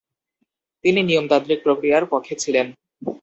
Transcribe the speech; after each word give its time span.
তিনি 0.83 0.99
নিয়মতান্ত্রিক 1.03 1.59
প্রক্রিয়ার 1.65 2.03
পক্ষে 2.05 2.35
ছিলেন। 2.35 2.67